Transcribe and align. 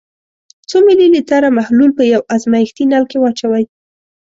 څو 0.69 0.77
ملي 0.87 1.07
لیتره 1.15 1.49
محلول 1.57 1.91
په 1.97 2.03
یو 2.13 2.21
ازمیښتي 2.35 2.83
نل 2.91 3.03
کې 3.11 3.17
واچوئ. 3.19 3.65